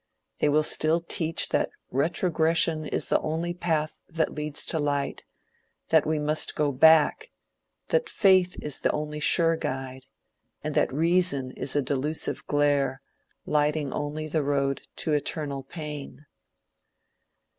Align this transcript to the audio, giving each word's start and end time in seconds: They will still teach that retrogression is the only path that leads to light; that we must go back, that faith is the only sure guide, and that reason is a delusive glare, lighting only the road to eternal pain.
They 0.39 0.49
will 0.49 0.63
still 0.63 0.99
teach 0.99 1.49
that 1.49 1.69
retrogression 1.91 2.87
is 2.87 3.05
the 3.09 3.19
only 3.21 3.53
path 3.53 3.99
that 4.09 4.33
leads 4.33 4.65
to 4.65 4.79
light; 4.79 5.25
that 5.89 6.07
we 6.07 6.17
must 6.17 6.55
go 6.55 6.71
back, 6.71 7.29
that 7.89 8.09
faith 8.09 8.57
is 8.63 8.79
the 8.79 8.89
only 8.93 9.19
sure 9.19 9.55
guide, 9.55 10.07
and 10.63 10.73
that 10.73 10.91
reason 10.91 11.51
is 11.51 11.75
a 11.75 11.83
delusive 11.83 12.43
glare, 12.47 13.03
lighting 13.45 13.93
only 13.93 14.27
the 14.27 14.41
road 14.41 14.87
to 14.95 15.13
eternal 15.13 15.61
pain. 15.61 16.25